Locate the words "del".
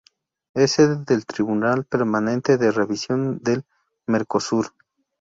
1.05-1.27, 3.43-3.65